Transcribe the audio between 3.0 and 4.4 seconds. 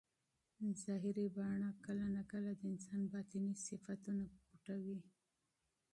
باطني صفتونه